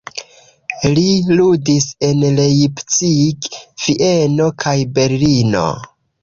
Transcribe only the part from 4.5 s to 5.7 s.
kaj Berlino.